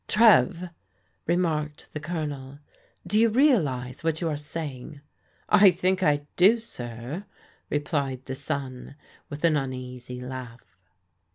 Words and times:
"Trev," 0.07 0.71
remarked 1.27 1.93
the 1.93 1.99
Colonel," 1.99 2.57
do 3.07 3.19
you 3.19 3.29
realize 3.29 4.03
what 4.03 4.19
you 4.19 4.29
are 4.29 4.35
saying?" 4.35 4.99
"I 5.47 5.69
think 5.69 6.01
I 6.01 6.25
do, 6.37 6.57
sir," 6.57 7.25
replied 7.69 8.25
the 8.25 8.33
son 8.33 8.95
with 9.29 9.43
an 9.43 9.55
uneasy 9.57 10.19
laugh. 10.19 10.75